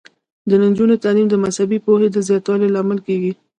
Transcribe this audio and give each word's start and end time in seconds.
د 0.49 0.51
نجونو 0.63 0.95
تعلیم 1.03 1.27
د 1.29 1.35
مذهبي 1.43 1.77
پوهې 1.85 2.07
د 2.11 2.17
زیاتوالي 2.27 2.67
لامل 2.75 2.99
کیږي. 3.07 3.31